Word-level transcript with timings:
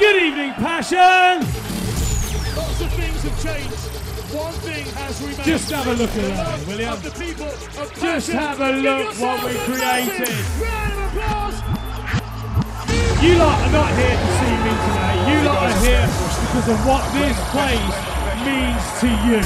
Good 0.00 0.22
evening, 0.22 0.54
Passion! 0.54 1.44
Lots 2.56 2.80
of 2.80 2.90
things 2.96 3.20
have 3.20 3.36
changed. 3.44 3.76
One 4.32 4.54
thing 4.64 4.86
has 4.96 5.20
remained. 5.20 5.44
Just 5.44 5.70
have 5.70 5.86
a 5.88 5.92
look 5.92 6.08
at 6.16 6.24
that, 6.40 6.60
The 6.60 6.66
will 6.72 6.80
you? 6.80 6.96
the 7.04 7.14
people 7.20 7.52
of 7.52 7.92
Just 8.00 8.32
have 8.32 8.60
a 8.64 8.72
look 8.80 9.12
what 9.20 9.44
we 9.44 9.52
a 9.52 9.60
created. 9.68 10.40
Round 10.56 10.96
of 10.96 11.04
applause. 11.04 11.60
You 13.20 13.44
lot 13.44 13.60
are 13.60 13.72
not 13.76 13.92
here 13.92 14.16
to 14.16 14.28
see 14.40 14.56
me 14.64 14.72
today. 14.88 15.16
You 15.28 15.38
lot 15.44 15.68
are 15.68 15.78
here 15.84 16.08
because 16.08 16.68
of 16.72 16.80
what 16.88 17.04
this 17.12 17.36
place 17.52 17.96
means 18.40 18.80
to 19.04 19.08
you. 19.28 19.44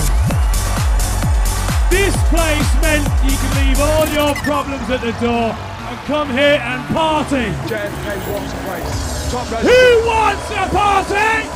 This 1.90 2.14
place 2.30 2.70
meant 2.78 3.02
you 3.26 3.34
can 3.34 3.52
leave 3.58 3.80
all 3.82 4.06
your 4.14 4.38
problems 4.46 4.86
at 4.86 5.02
the 5.02 5.18
door 5.18 5.50
and 5.50 5.98
come 6.06 6.30
here 6.30 6.62
and 6.62 6.78
party. 6.94 7.50
JFK 7.66 8.06
wants 8.30 8.54
a 8.54 8.60
place. 8.70 9.13
Top 9.34 9.50
row. 9.50 9.58
Who 9.58 10.06
wants 10.06 10.48
a 10.52 10.68
party? 10.70 11.48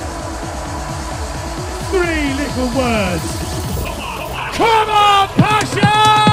Three 1.93 2.35
little 2.35 2.77
words. 2.77 3.23
Come 4.57 4.91
on, 4.91 5.29
passion! 5.29 6.28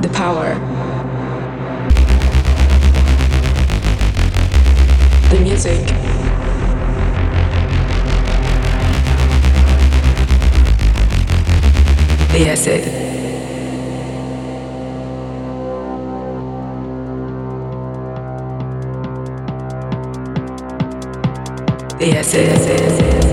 The 0.00 0.08
power. 0.14 0.54
The 5.28 5.40
music. 5.40 5.86
The 12.32 12.48
acid. 12.48 12.84
The 21.98 22.16
acid. 22.16 23.29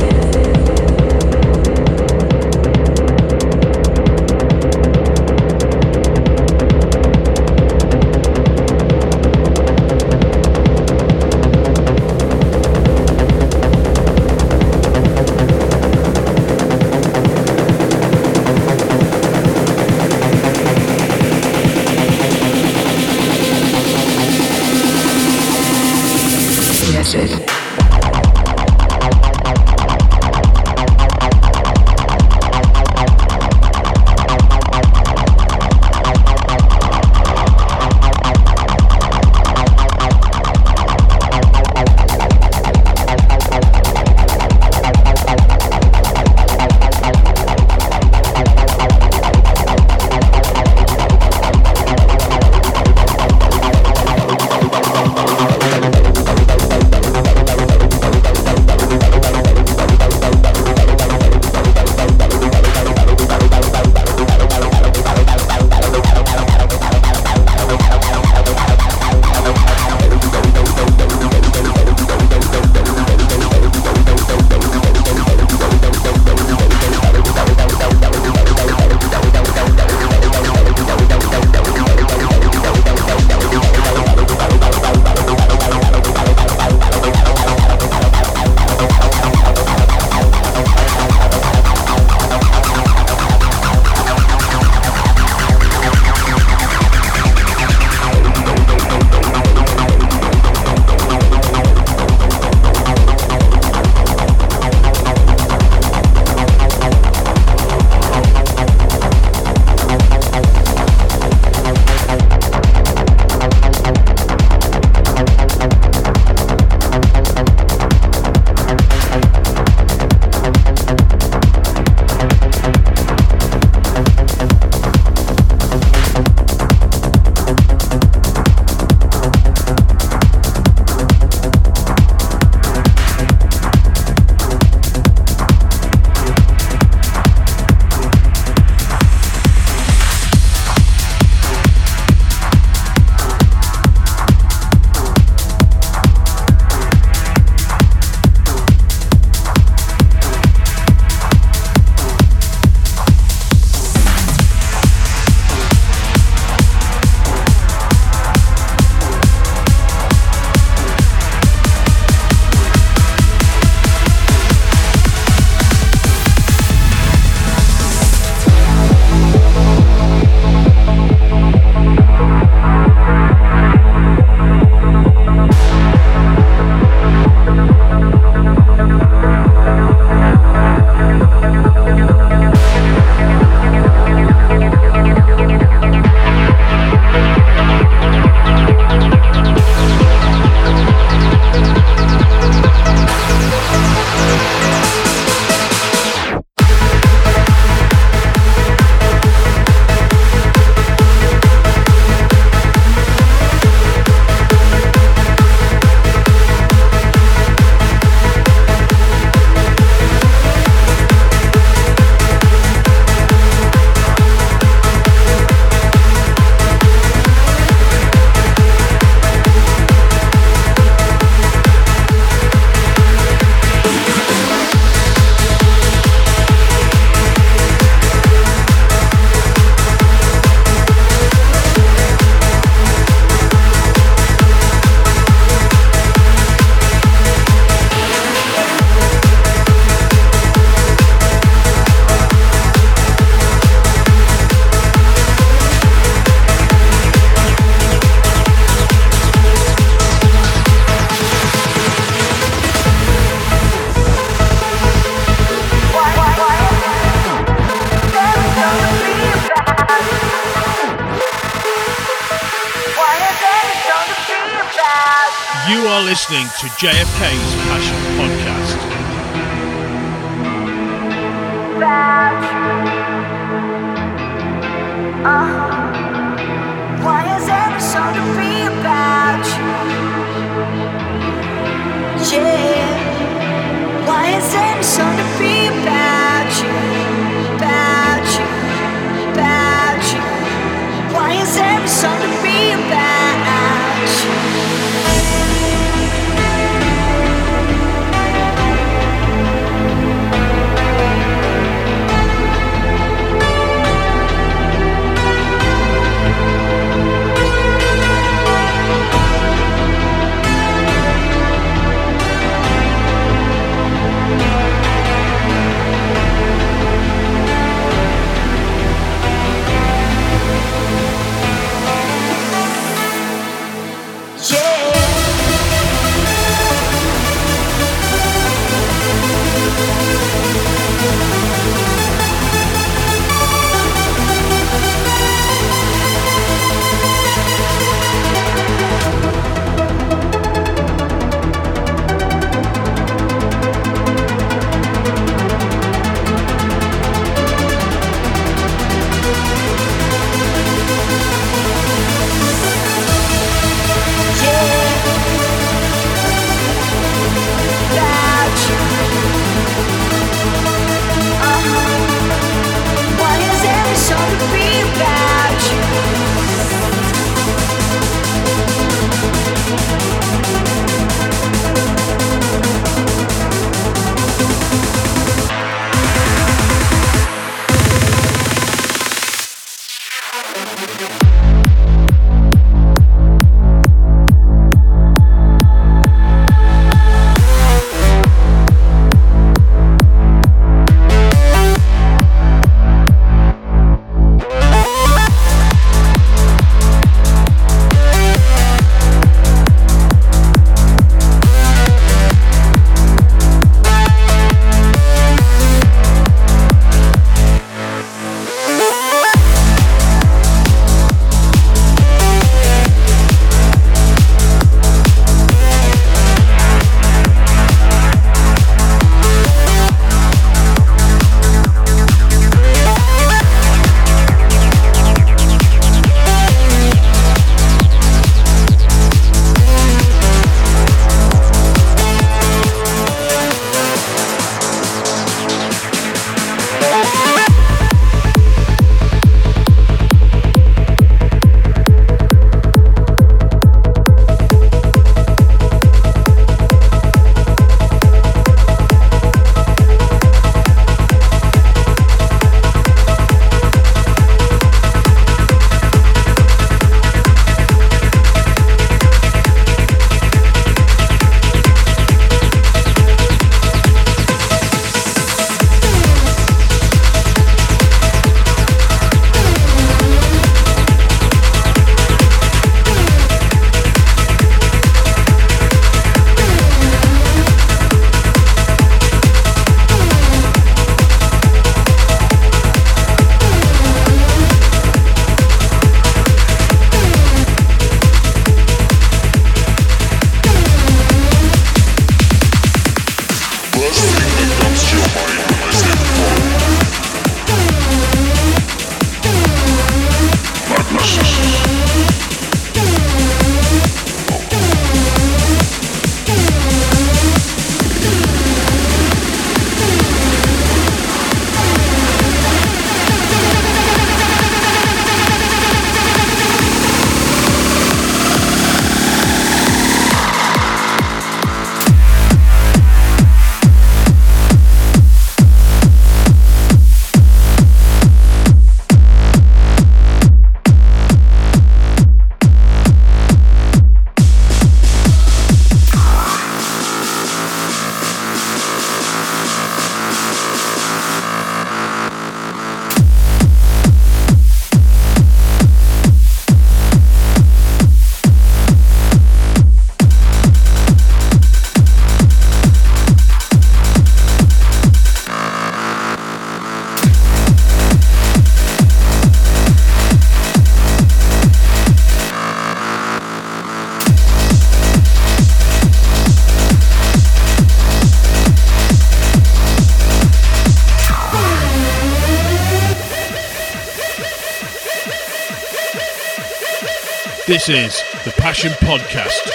This 577.68 577.98
is 577.98 578.24
the 578.24 578.32
Passion 578.32 578.72
Podcast 578.80 579.46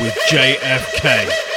with 0.00 0.12
JFK. 0.28 1.49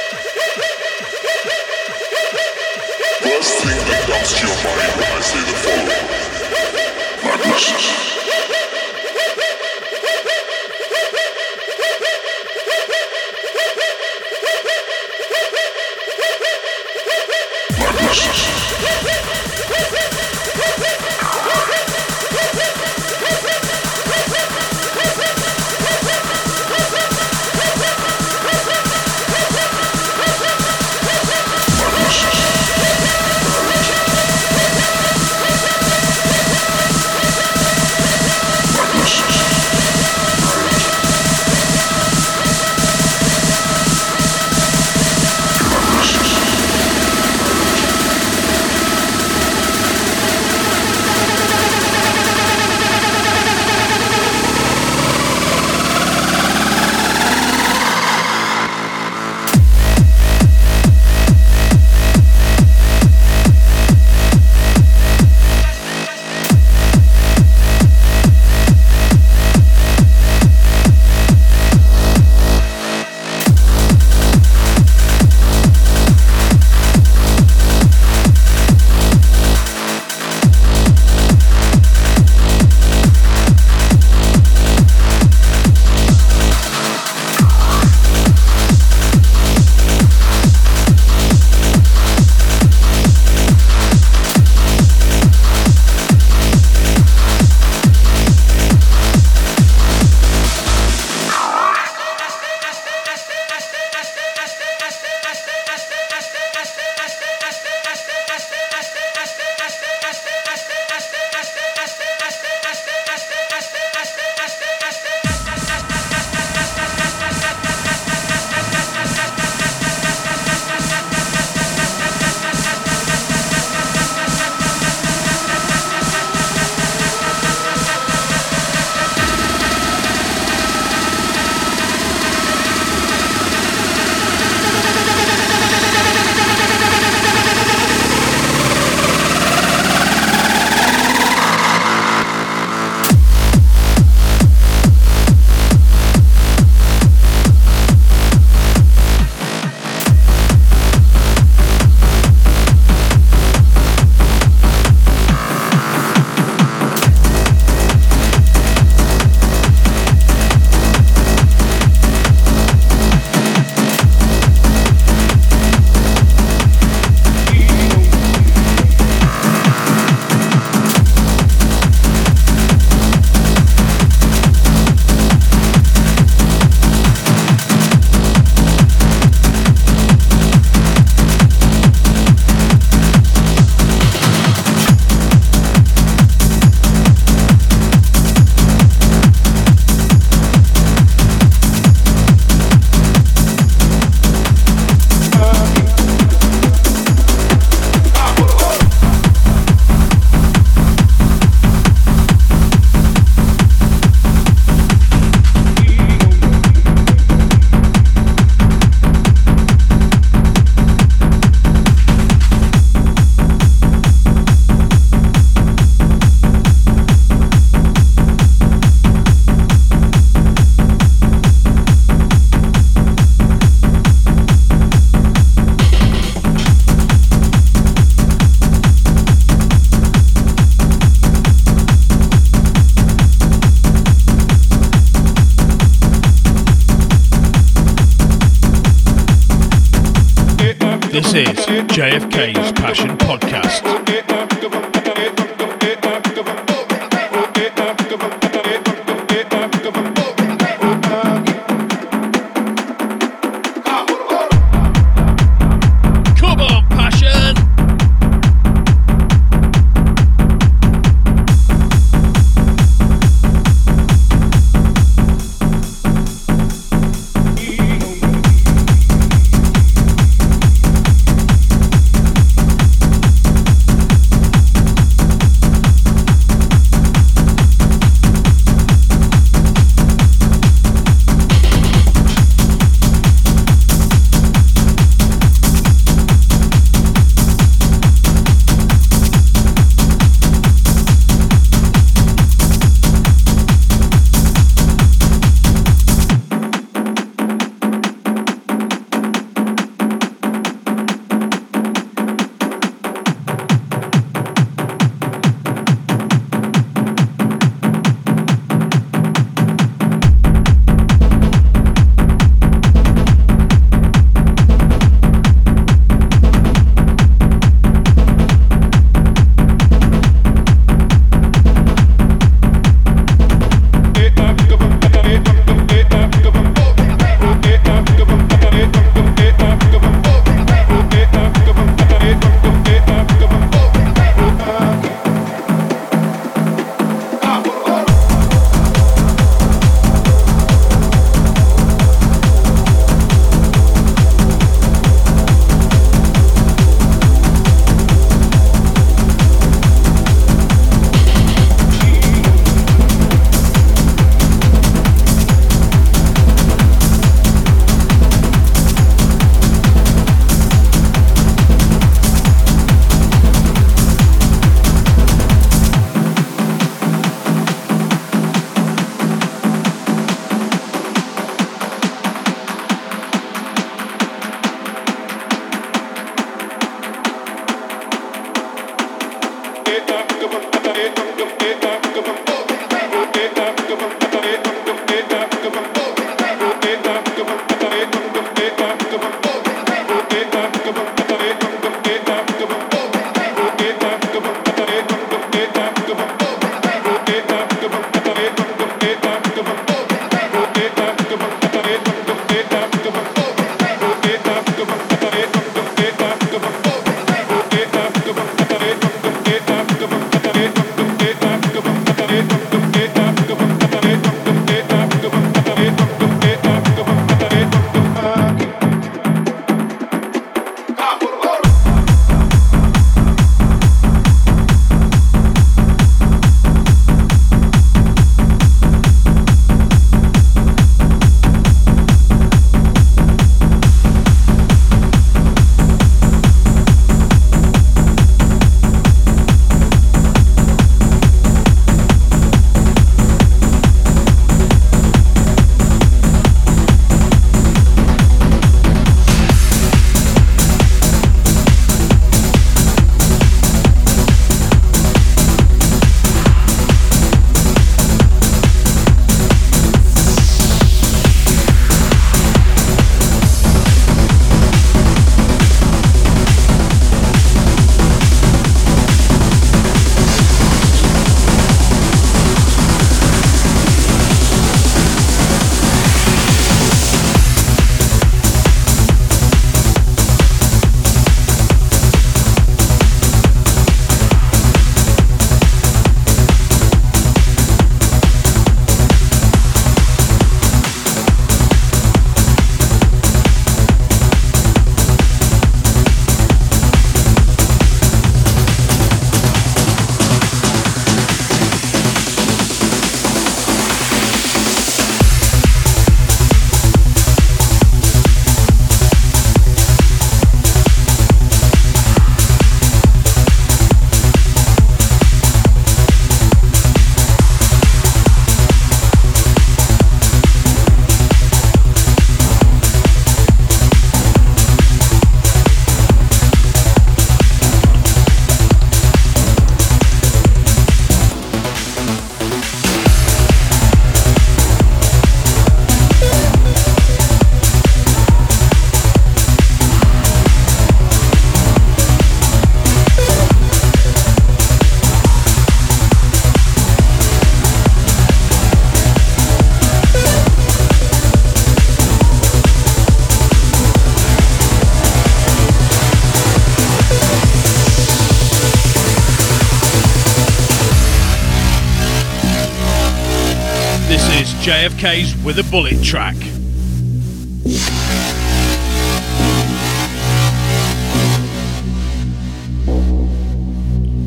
JFK's 565.04 565.44
With 565.44 565.58
a 565.58 565.64
Bullet 565.64 566.02
track. 566.02 566.34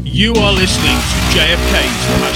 You 0.06 0.34
are 0.34 0.54
listening 0.54 0.98
to 0.98 1.18
JFK's 1.34 2.27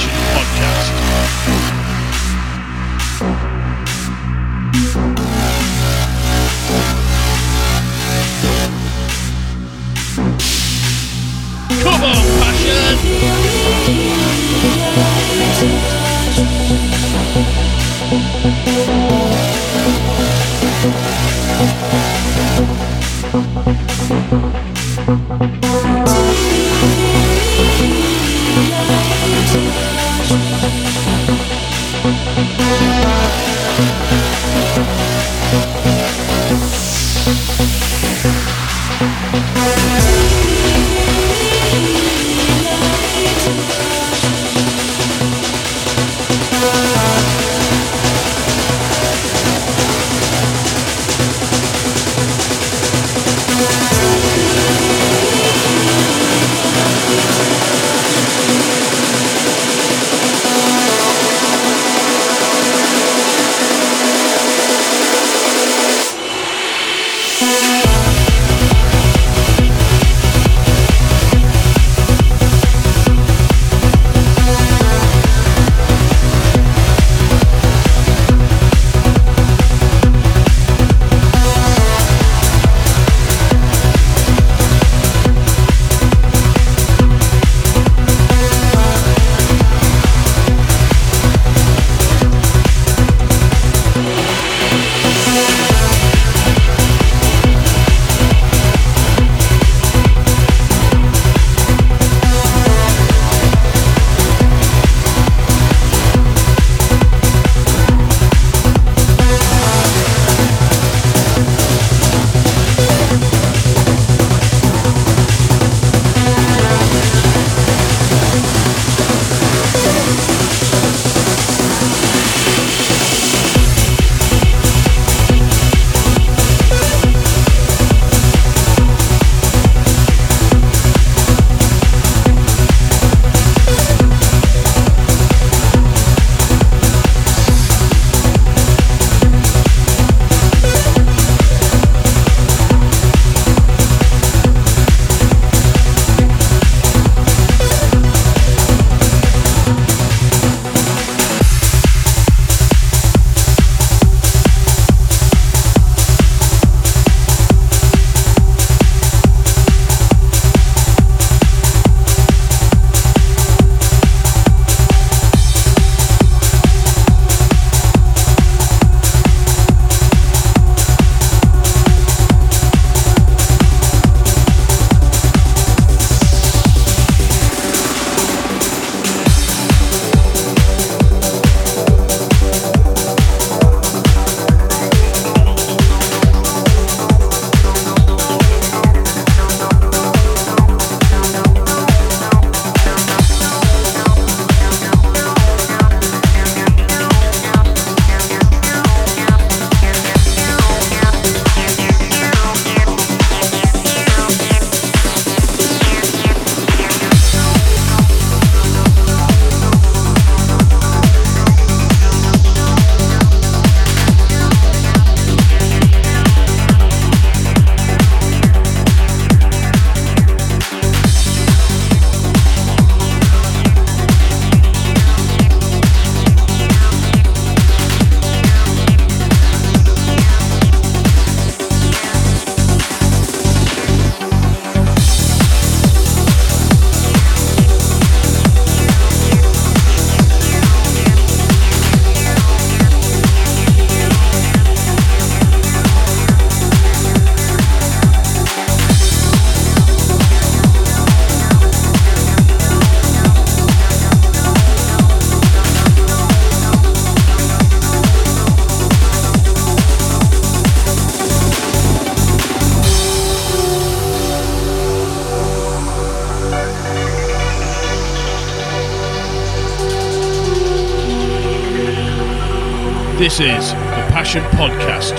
This 273.21 273.39
is 273.39 273.69
the 273.73 274.07
Passion 274.09 274.41
Podcast 274.45 275.11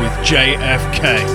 with 0.00 0.10
JFK. 0.26 1.31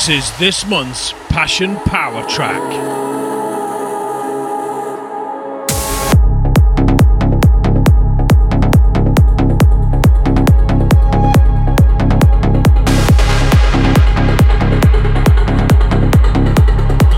This 0.00 0.30
is 0.30 0.38
this 0.38 0.66
month's 0.66 1.12
Passion 1.28 1.76
Power 1.76 2.26
track. 2.26 2.56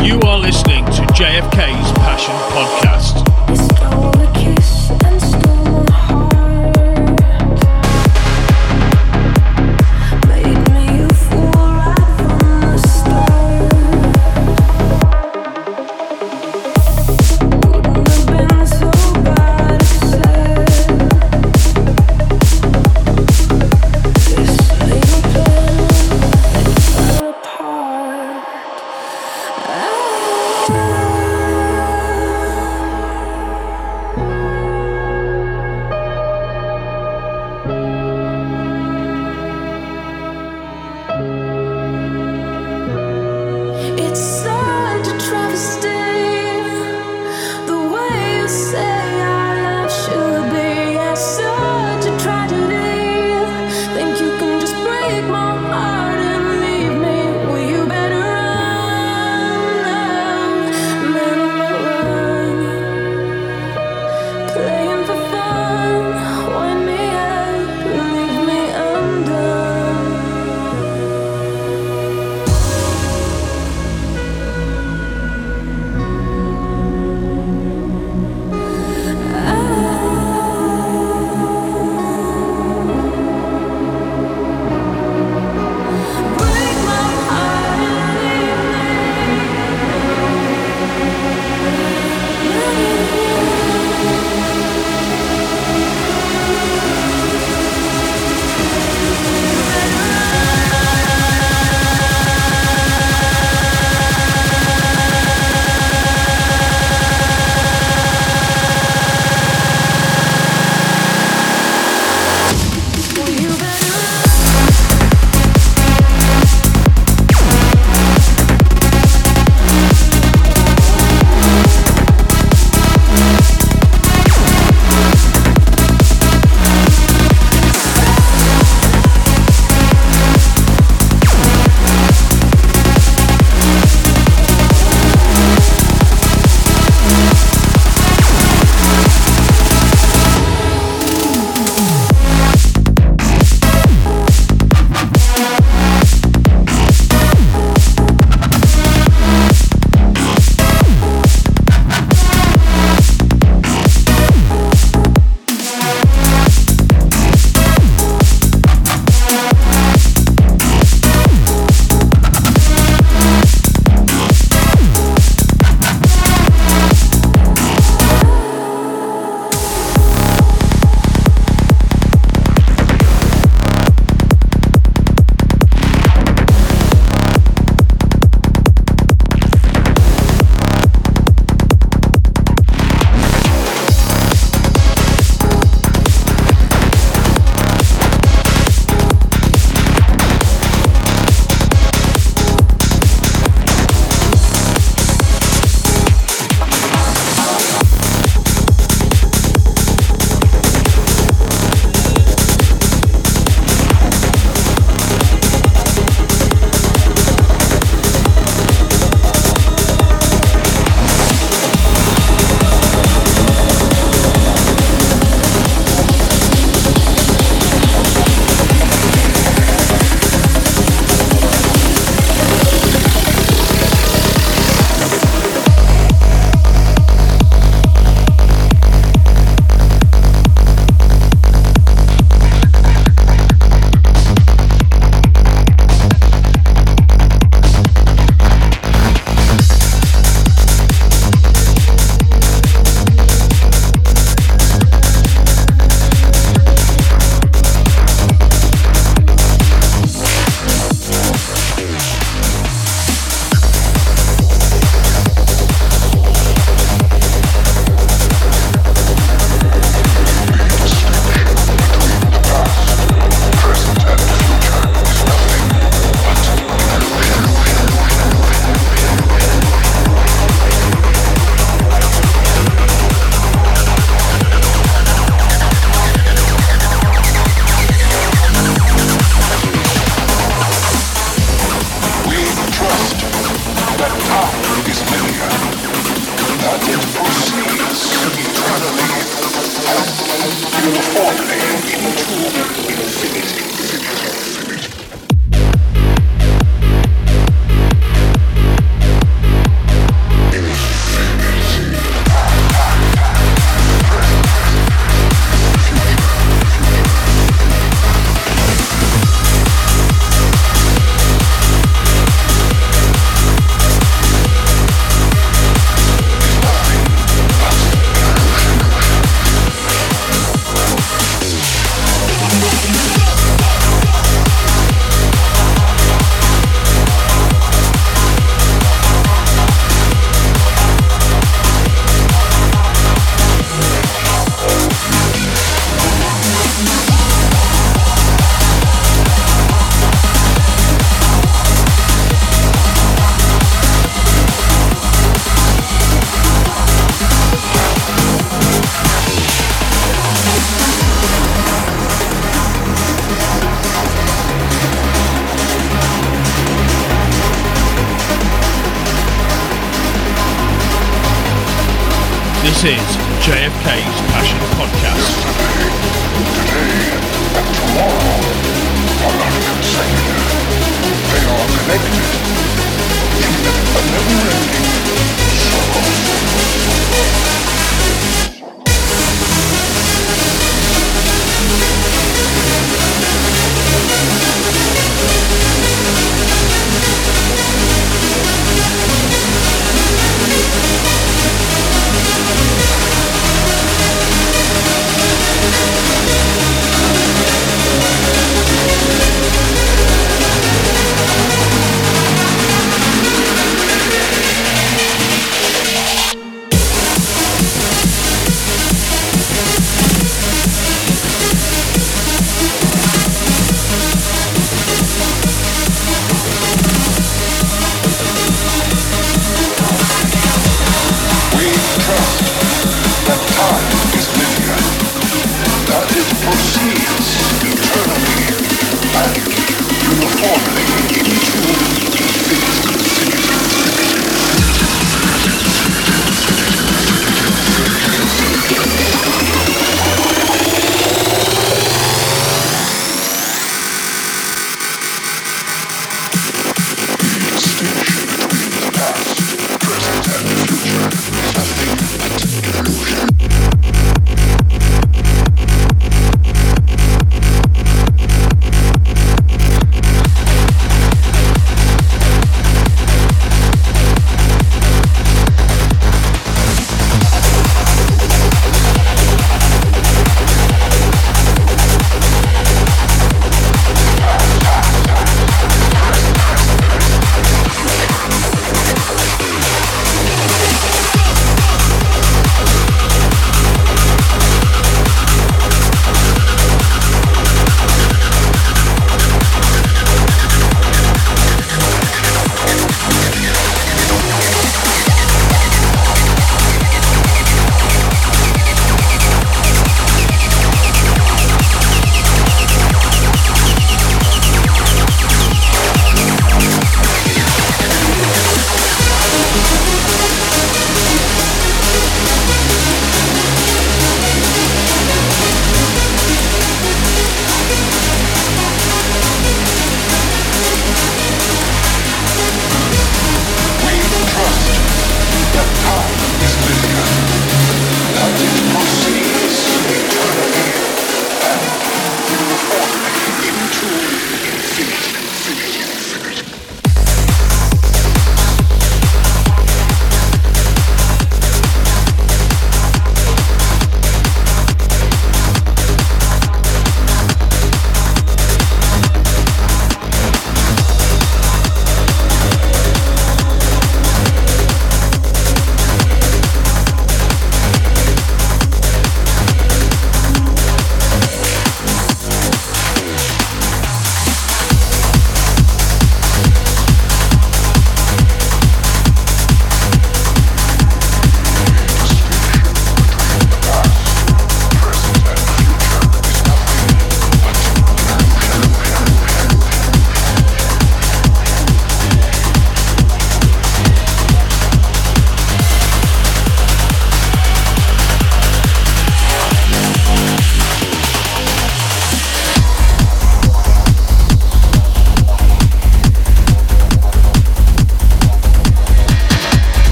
You 0.00 0.20
are 0.20 0.38
listening 0.38 0.84
to 0.84 1.02
JFK's 1.18 1.92
Passion 1.98 2.36
Podcast. 2.52 2.87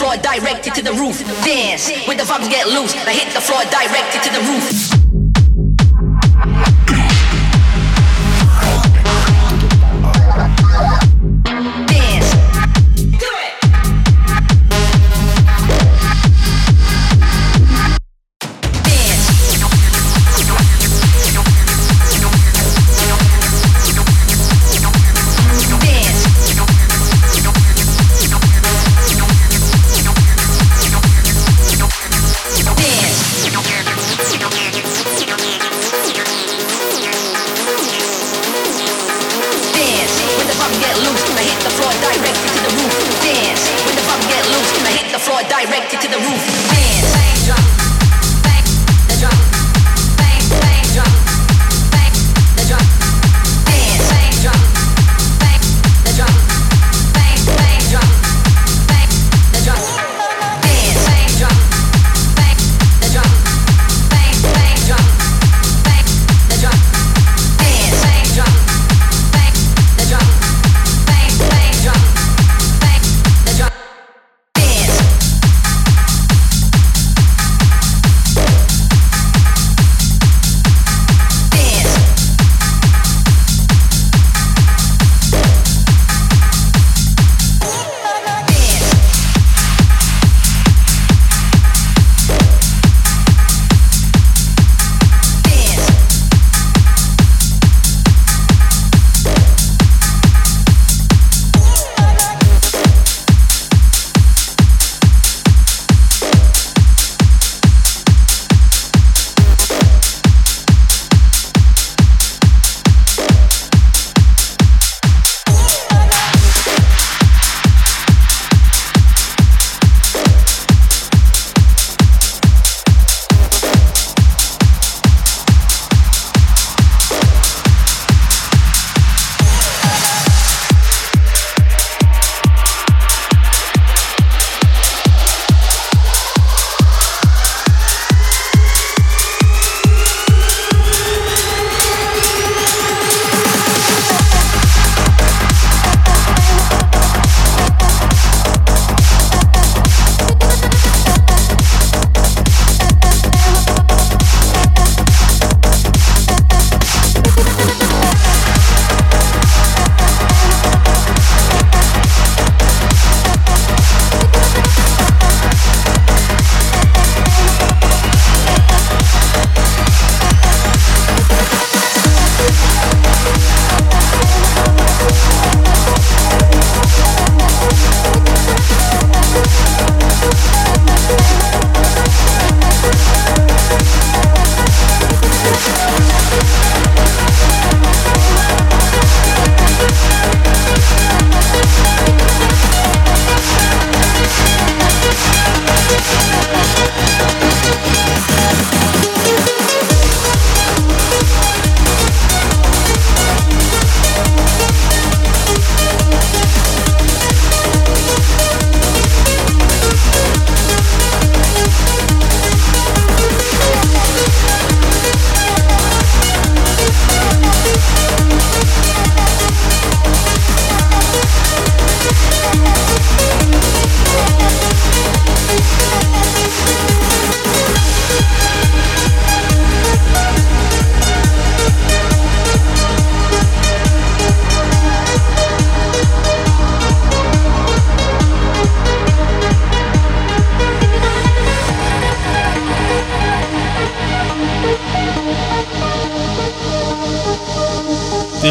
floor 0.00 0.16
directed 0.16 0.74
to 0.74 0.82
the 0.82 0.92
roof. 0.94 1.20
Dance 1.44 1.92
when 2.08 2.16
the 2.16 2.24
vibes 2.24 2.48
get 2.48 2.66
loose. 2.66 2.96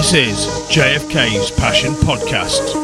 This 0.10 0.47
is 0.47 0.47
JFK's 0.76 1.51
Passion 1.51 1.93
Podcast. 1.93 2.78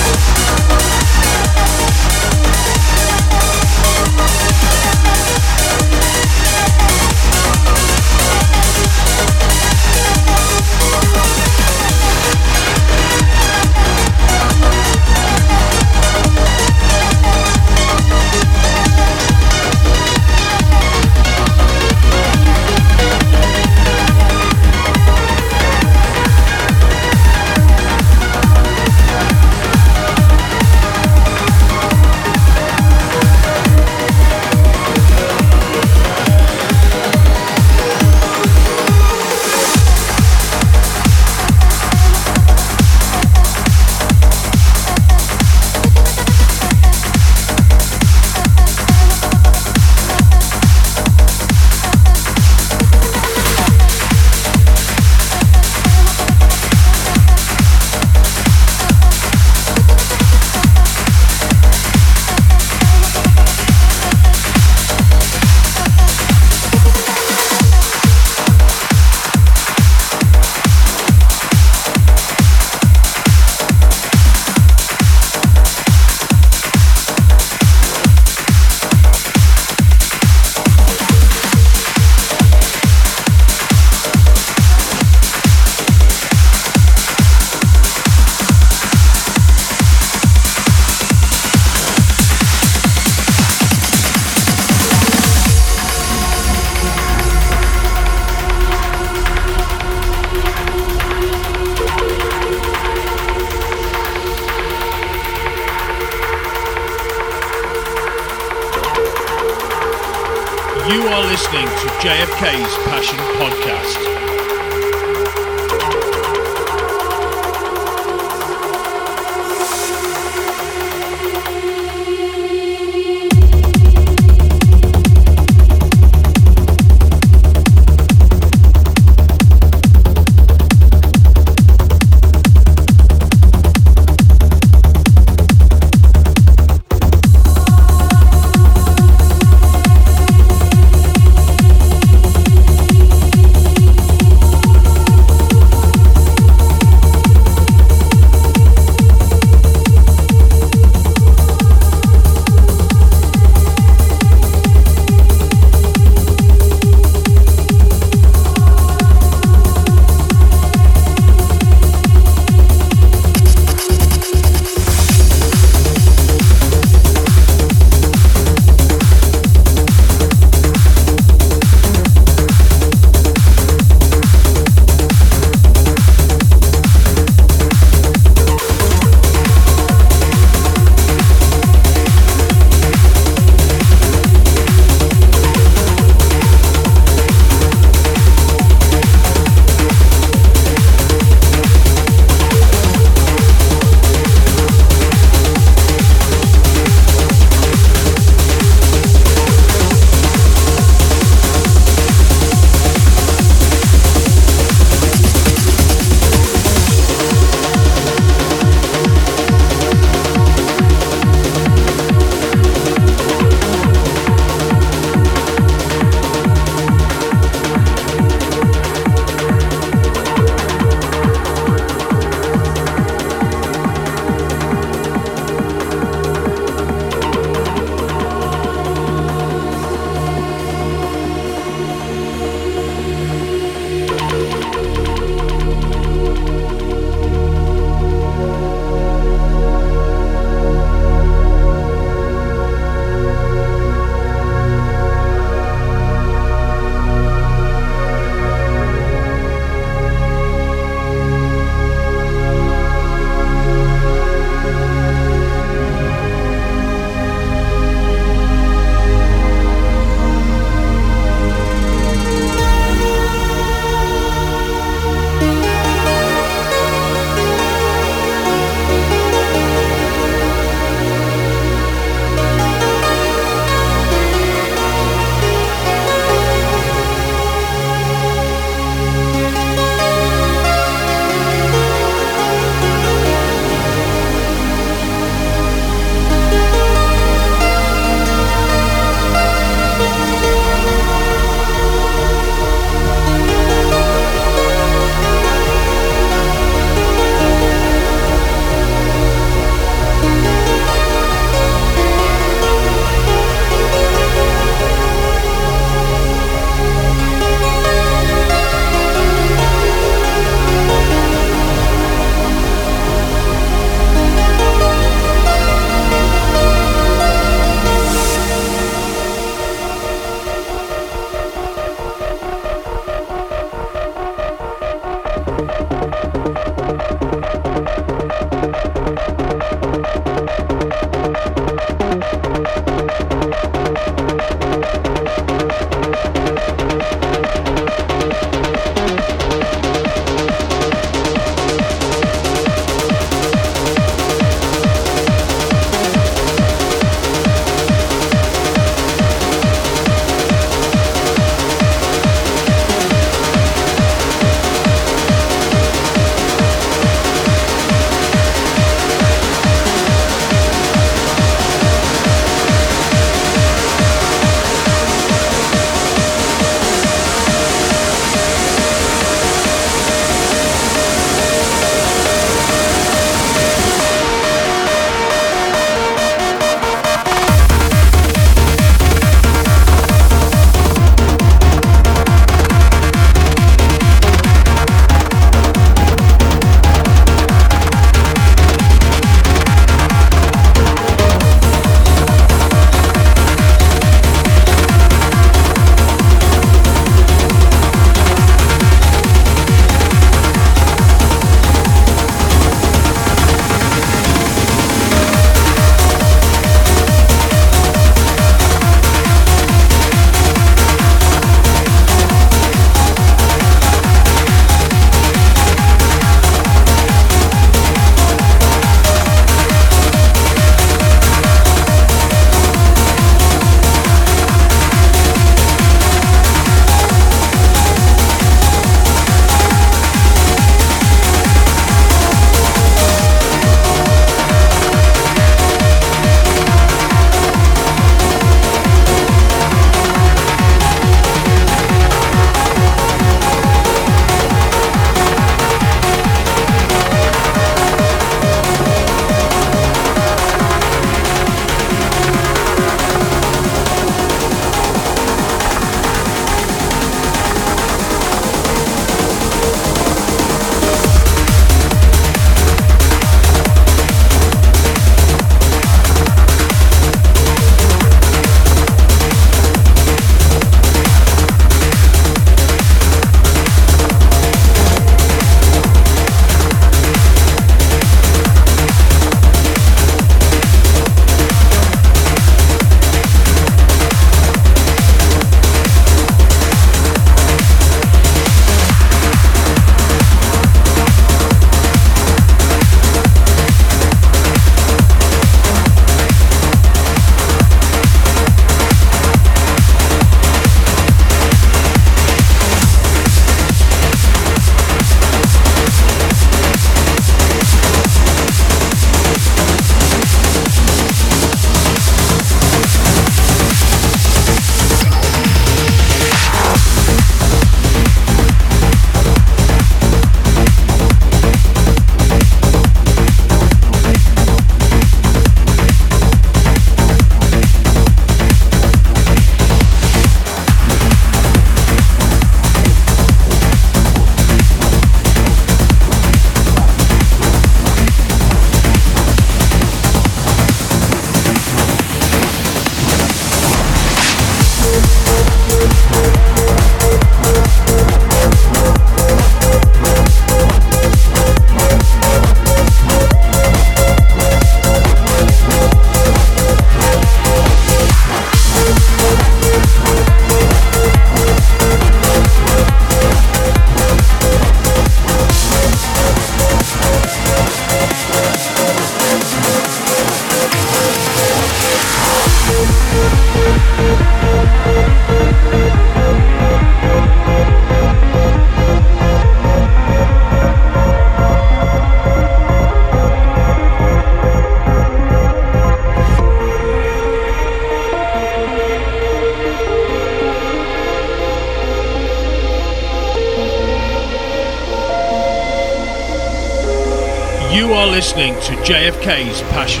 To 598.71 598.77
JFK's 598.77 599.61
Passion 599.73 600.00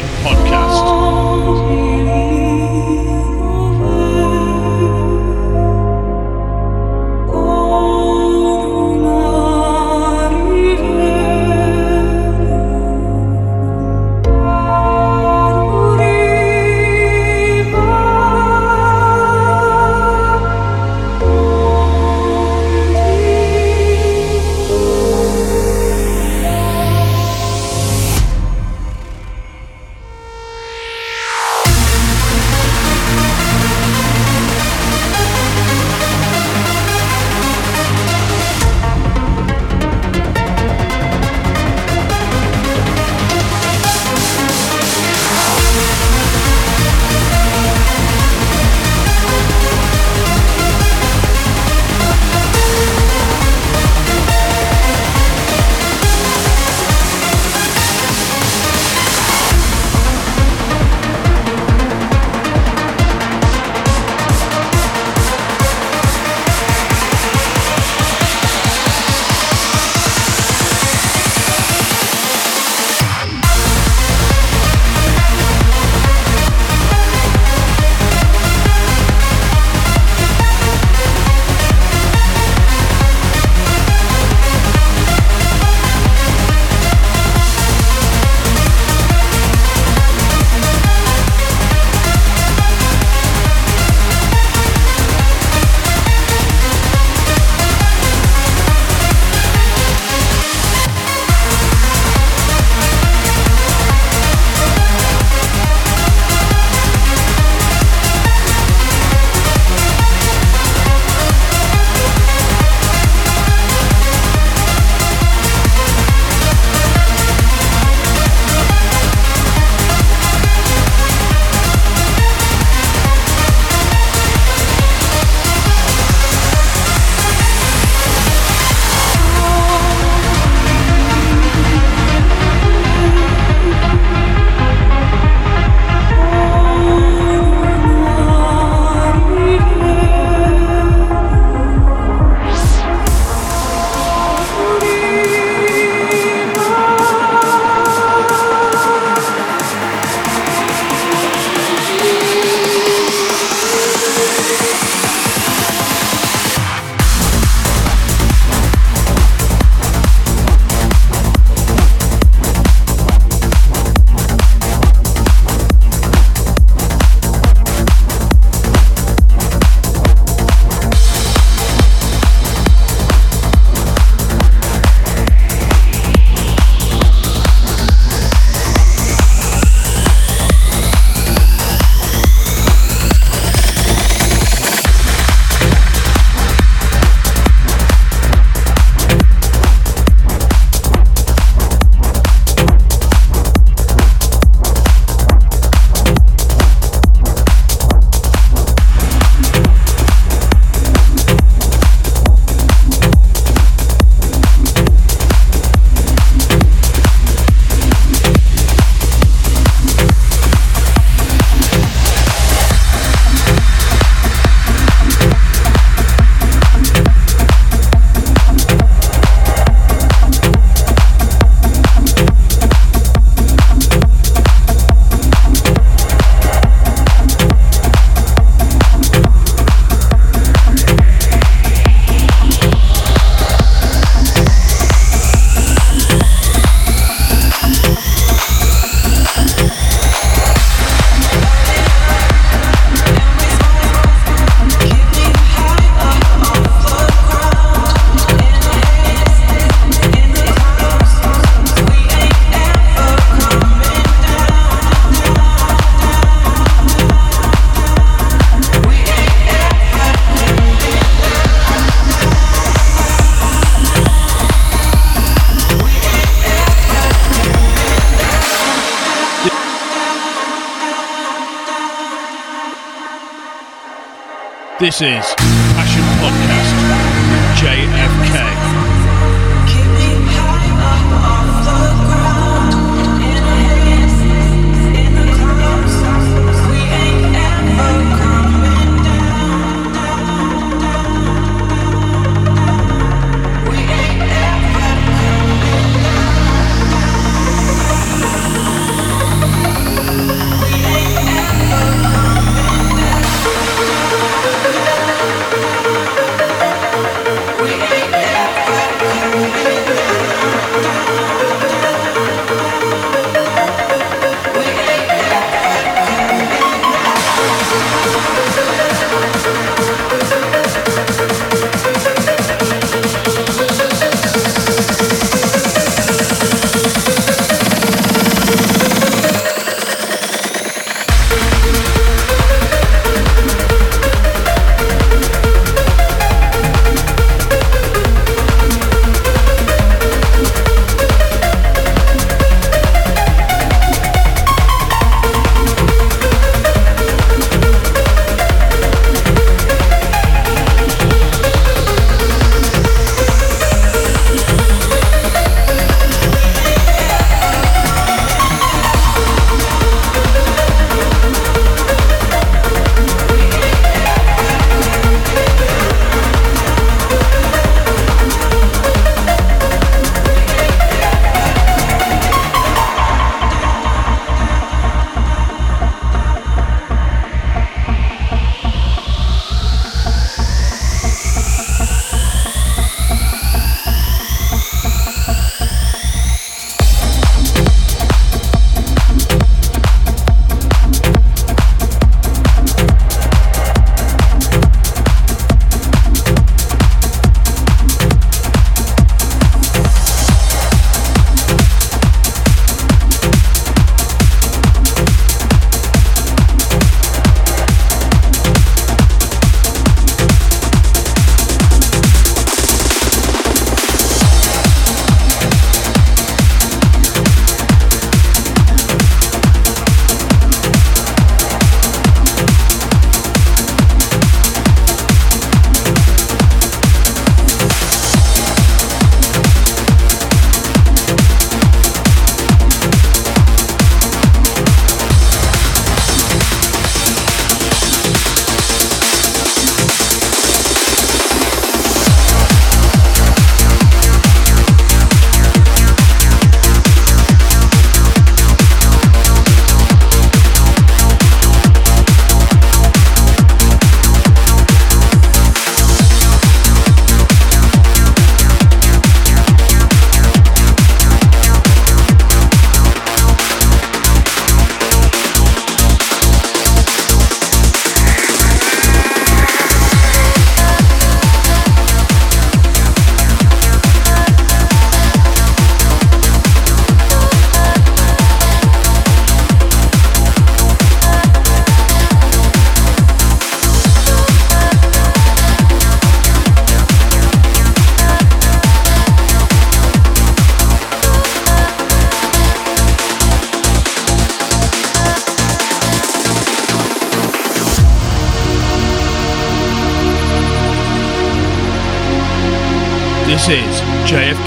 This 274.81 274.99
is 274.99 275.40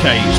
JFK's 0.05 0.34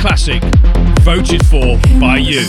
Classic, 0.00 0.42
voted 1.02 1.44
for 1.44 1.78
by 2.00 2.16
you. 2.16 2.46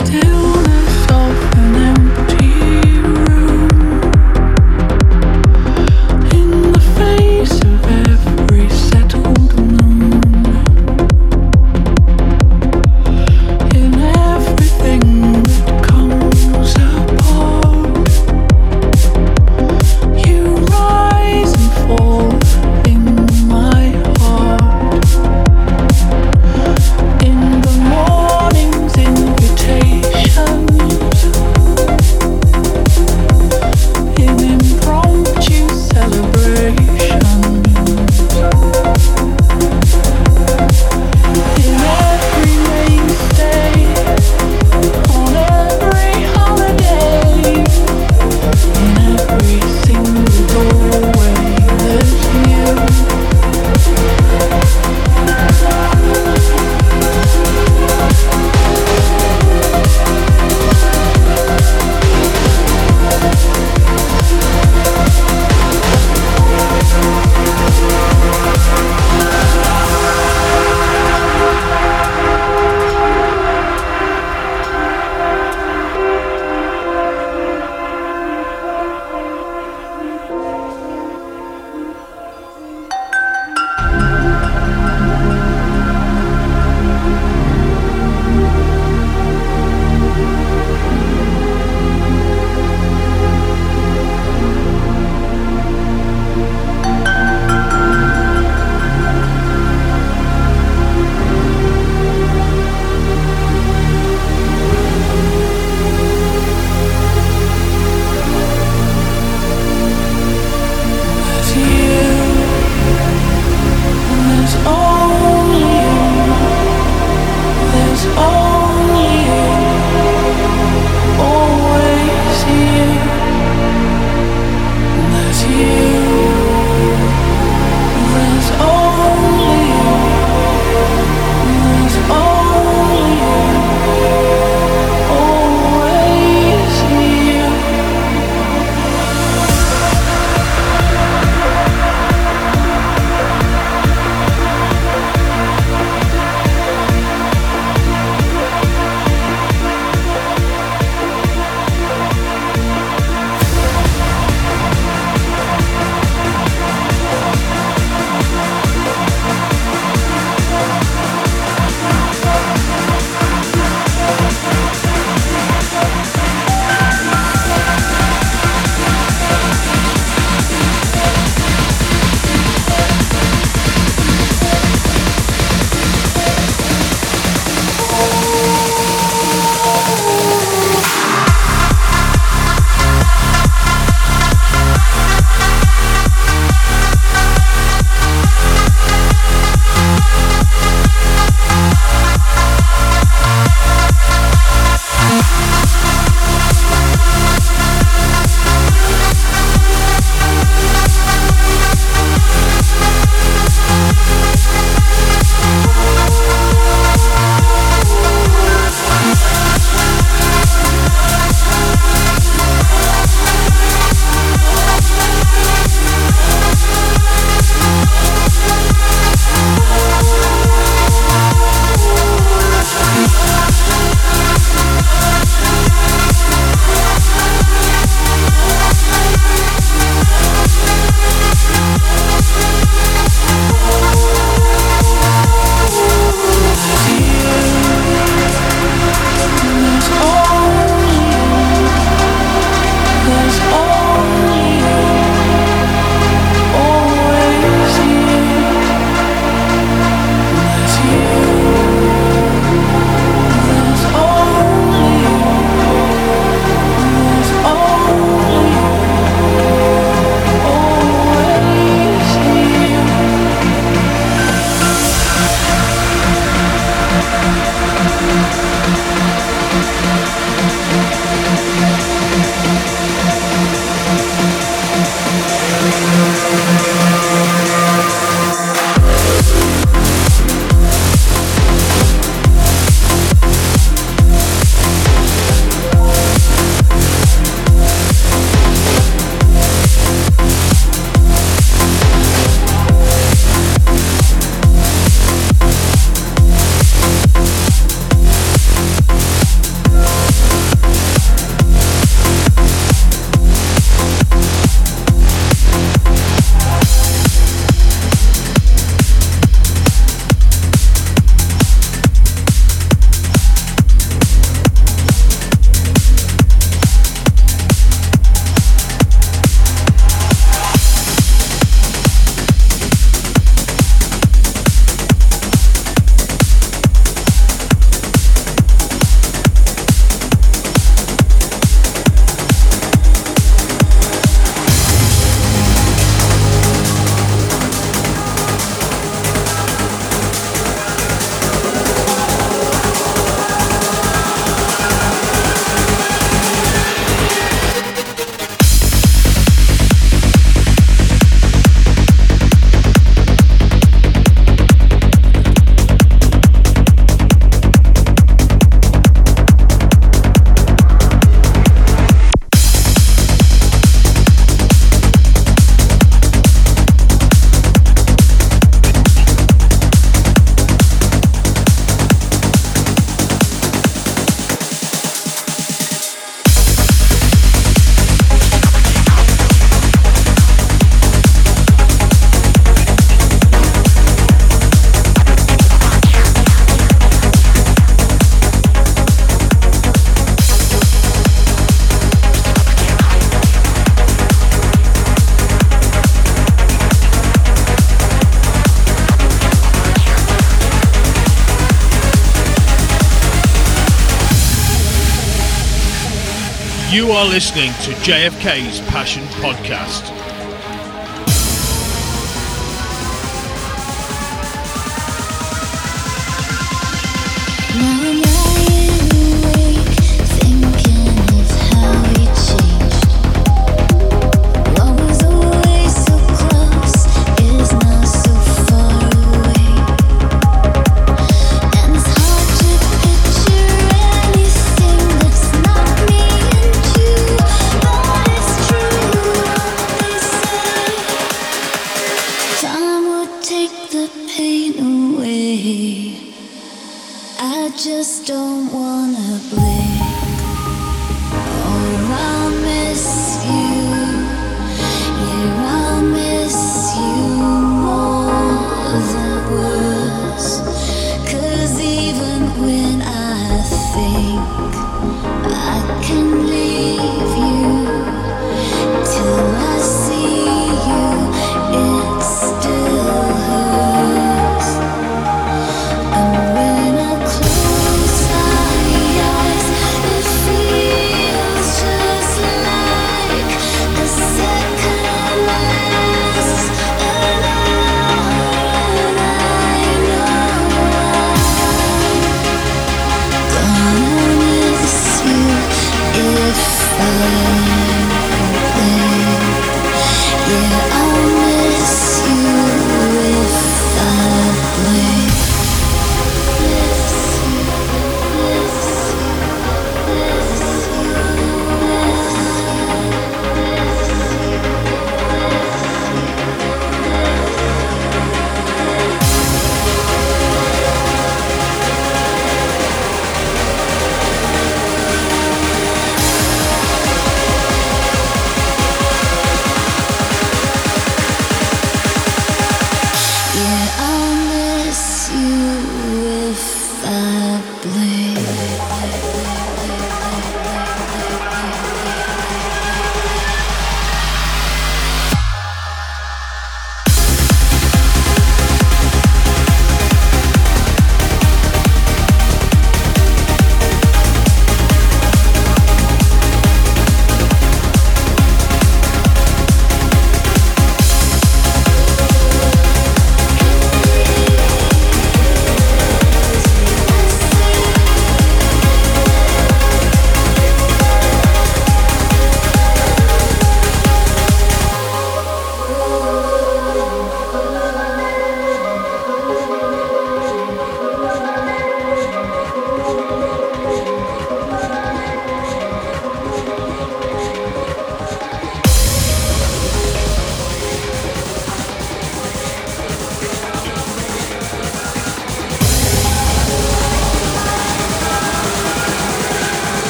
You 406.82 406.90
are 406.94 407.06
listening 407.06 407.52
to 407.52 407.72
JFK's 407.84 408.60
Passion 408.62 409.04
Podcast. 409.22 410.11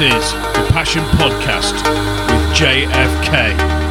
This 0.00 0.14
is 0.14 0.32
the 0.32 0.66
Passion 0.72 1.04
Podcast 1.18 1.74
with 1.74 2.56
JFK. 2.56 3.89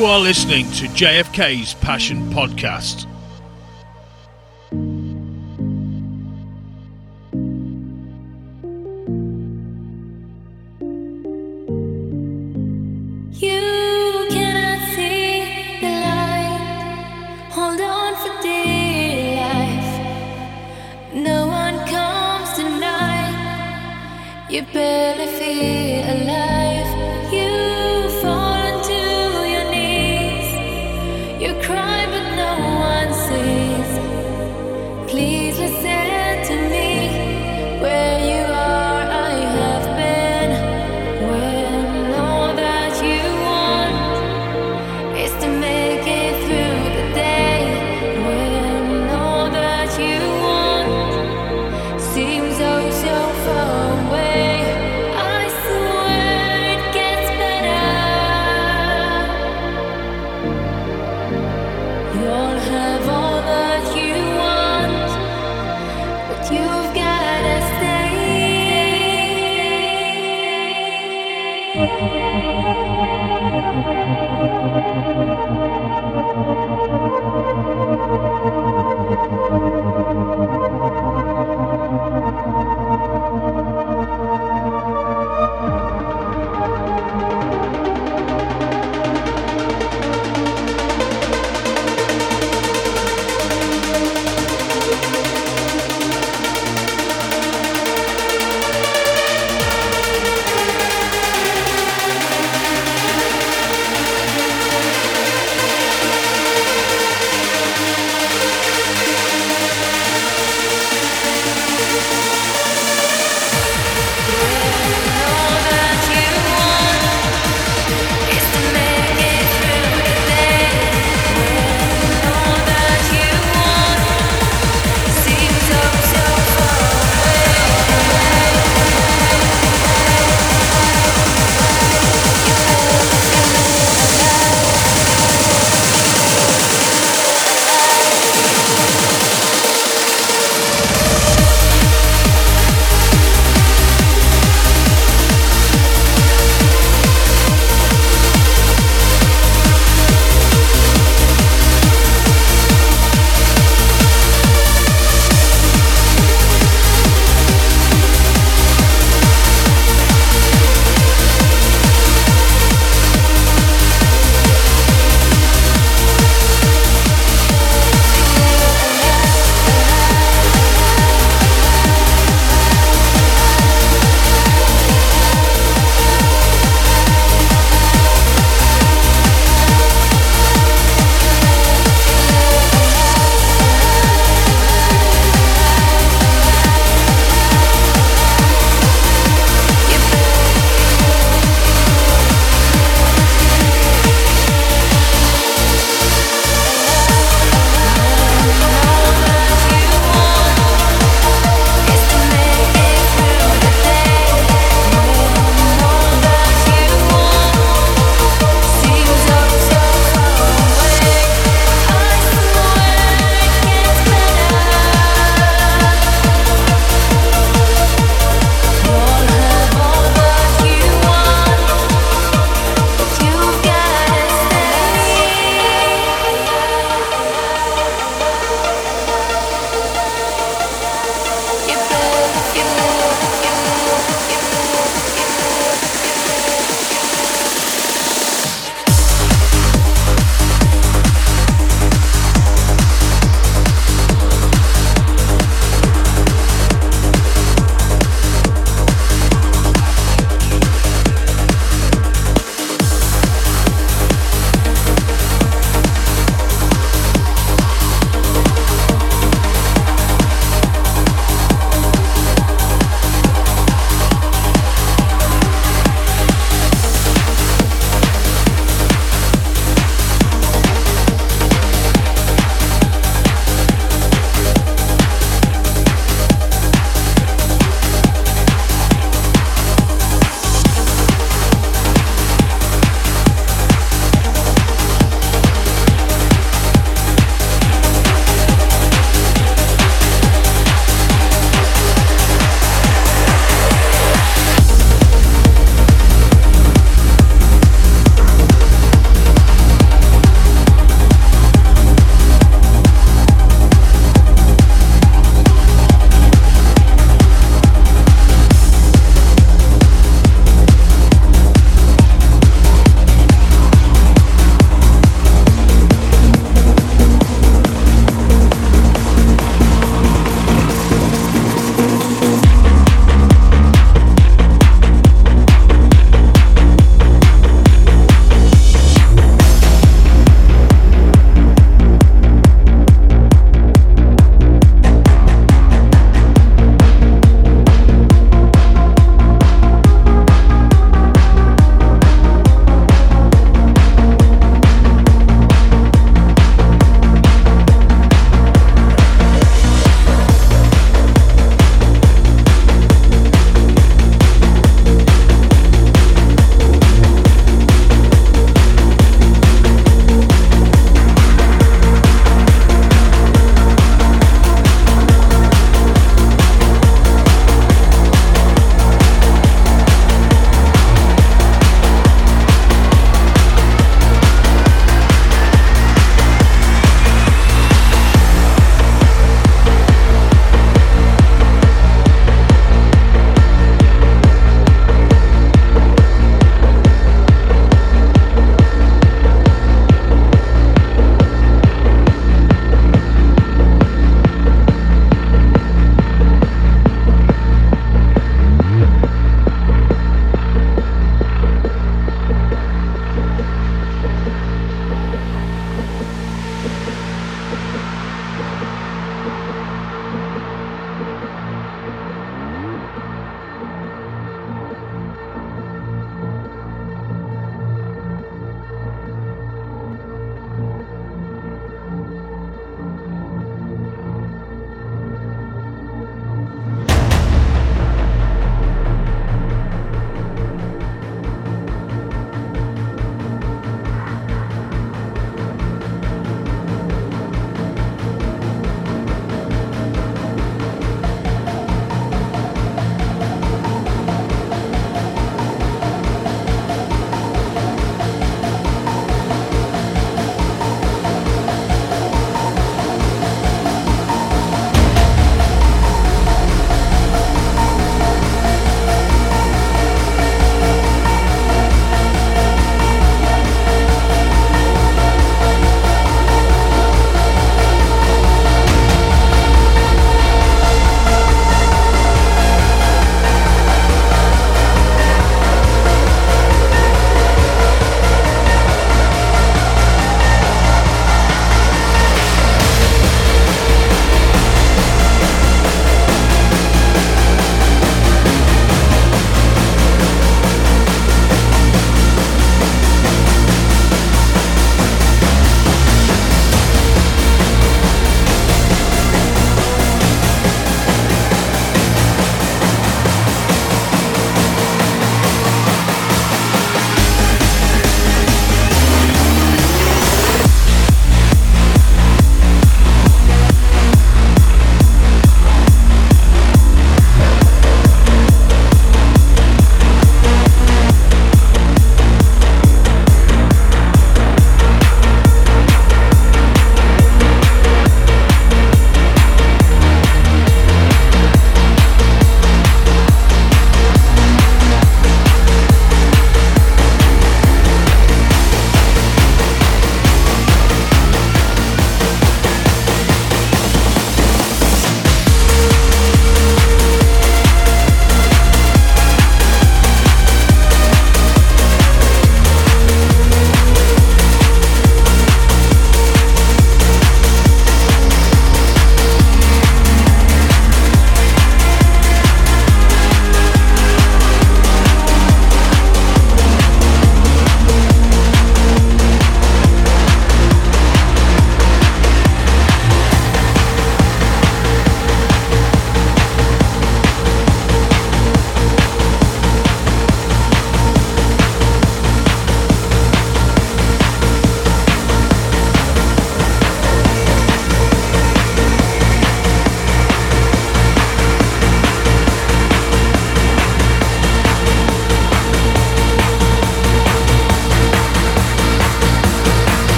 You 0.00 0.06
are 0.06 0.18
listening 0.18 0.64
to 0.76 0.86
JFK's 0.86 1.74
Passion 1.74 2.30
Podcast. 2.30 3.06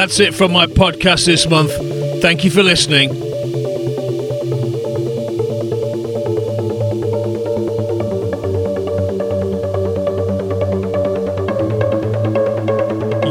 That's 0.00 0.18
it 0.18 0.34
from 0.34 0.50
my 0.50 0.64
podcast 0.64 1.26
this 1.26 1.46
month. 1.46 1.70
Thank 2.22 2.42
you 2.42 2.50
for 2.50 2.62
listening. 2.62 3.10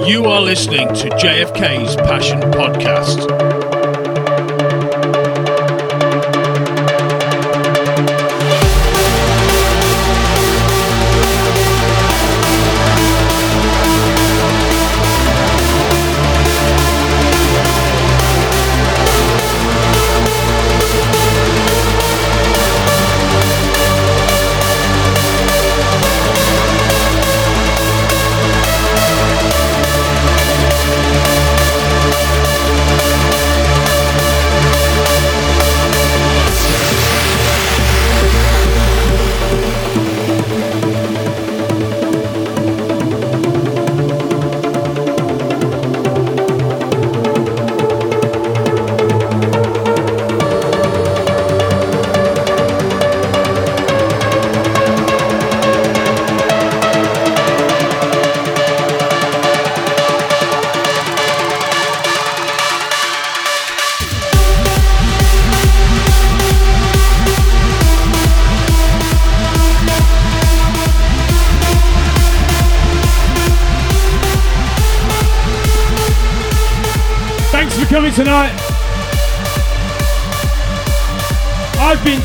You 0.07 0.25
are 0.25 0.41
listening 0.41 0.89
to 0.89 1.09
JFK's 1.09 1.95
Passion 1.95 2.39
Podcast. 2.41 3.48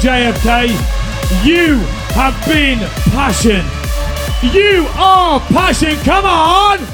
JFK. 0.05 0.69
You 1.47 1.79
have 2.13 2.37
been 2.47 2.79
Passion. 3.11 3.65
You 4.53 4.87
are 4.99 5.41
Passion. 5.41 5.97
Come 6.05 6.27
on! 6.27 6.94